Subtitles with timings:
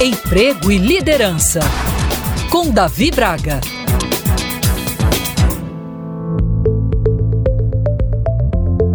[0.00, 1.58] Emprego e Liderança,
[2.52, 3.60] com Davi Braga.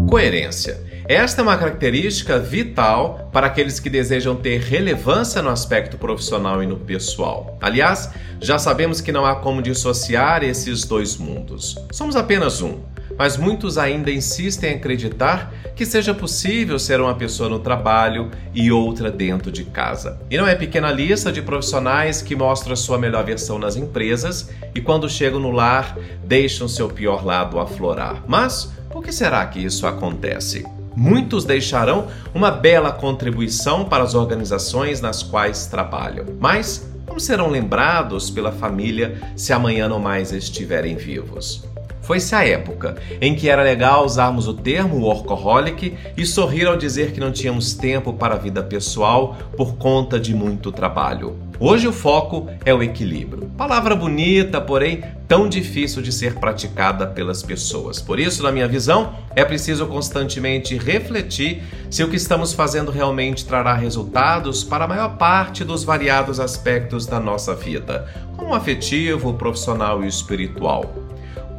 [0.10, 0.82] Coerência.
[1.06, 6.66] Esta é uma característica vital para aqueles que desejam ter relevância no aspecto profissional e
[6.66, 7.58] no pessoal.
[7.60, 8.10] Aliás,
[8.40, 11.76] já sabemos que não há como dissociar esses dois mundos.
[11.92, 12.80] Somos apenas um
[13.18, 18.72] mas muitos ainda insistem em acreditar que seja possível ser uma pessoa no trabalho e
[18.72, 20.20] outra dentro de casa.
[20.30, 24.50] E não é pequena lista de profissionais que mostram a sua melhor versão nas empresas
[24.76, 28.24] e quando chegam no lar deixam seu pior lado aflorar.
[28.28, 30.66] Mas por que será que isso acontece?
[30.96, 38.30] Muitos deixarão uma bela contribuição para as organizações nas quais trabalham, mas como serão lembrados
[38.30, 41.64] pela família se amanhã não mais estiverem vivos?
[42.04, 47.14] Foi-se a época em que era legal usarmos o termo workaholic e sorrir ao dizer
[47.14, 51.38] que não tínhamos tempo para a vida pessoal por conta de muito trabalho.
[51.58, 53.50] Hoje o foco é o equilíbrio.
[53.58, 58.02] Palavra bonita, porém tão difícil de ser praticada pelas pessoas.
[58.02, 63.46] Por isso, na minha visão, é preciso constantemente refletir se o que estamos fazendo realmente
[63.46, 70.04] trará resultados para a maior parte dos variados aspectos da nossa vida, como afetivo, profissional
[70.04, 71.13] e espiritual.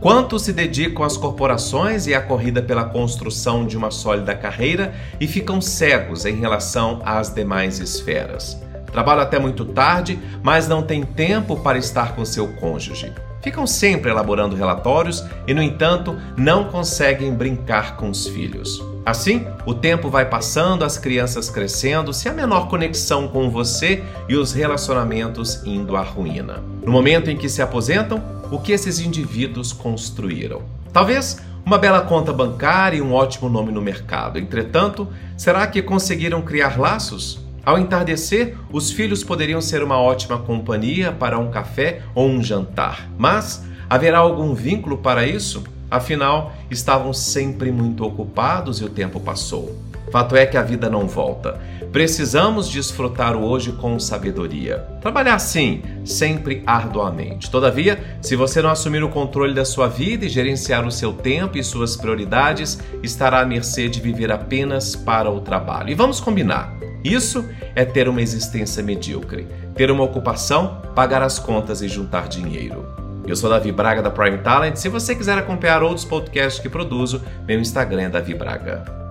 [0.05, 5.27] Quantos se dedicam às corporações e à corrida pela construção de uma sólida carreira e
[5.27, 8.61] ficam cegos em relação às demais esferas?
[8.93, 13.15] Trabalham até muito tarde, mas não têm tempo para estar com seu cônjuge.
[13.41, 18.85] Ficam sempre elaborando relatórios e, no entanto, não conseguem brincar com os filhos.
[19.07, 24.37] Assim, o tempo vai passando, as crianças crescendo, sem a menor conexão com você e
[24.37, 26.63] os relacionamentos indo à ruína.
[26.85, 30.63] No momento em que se aposentam, o que esses indivíduos construíram.
[30.93, 34.39] Talvez uma bela conta bancária e um ótimo nome no mercado.
[34.39, 37.41] Entretanto, será que conseguiram criar laços?
[37.65, 43.09] Ao entardecer, os filhos poderiam ser uma ótima companhia para um café ou um jantar.
[43.17, 45.65] Mas haverá algum vínculo para isso?
[45.91, 49.75] Afinal, estavam sempre muito ocupados e o tempo passou.
[50.11, 51.59] Fato é que a vida não volta.
[51.93, 54.79] Precisamos desfrutar o hoje com sabedoria.
[55.01, 57.51] Trabalhar sim, sempre arduamente.
[57.51, 61.57] Todavia, se você não assumir o controle da sua vida e gerenciar o seu tempo
[61.57, 65.91] e suas prioridades, estará à mercê de viver apenas para o trabalho.
[65.91, 66.75] E vamos combinar.
[67.05, 72.85] Isso é ter uma existência medíocre, ter uma ocupação, pagar as contas e juntar dinheiro.
[73.27, 74.77] Eu sou Davi Braga da Prime Talent.
[74.77, 79.04] Se você quiser acompanhar outros podcasts que produzo, meu Instagram é Davi Braga.